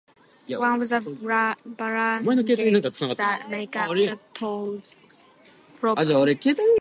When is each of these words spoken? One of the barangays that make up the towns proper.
One 0.47 0.81
of 0.81 0.89
the 0.89 0.99
barangays 0.99 3.17
that 3.17 3.49
make 3.51 3.75
up 3.75 3.89
the 3.91 4.17
towns 4.33 4.95
proper. 5.79 6.03